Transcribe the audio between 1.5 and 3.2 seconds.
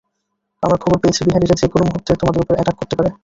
যেকোনো মুহূর্তে তোমাদের ওপর অ্যাটাক করতে পারে।